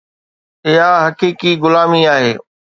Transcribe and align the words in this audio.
اها 0.65 0.91
حقيقي 1.05 1.51
غلامي 1.63 2.01
آهي. 2.15 2.35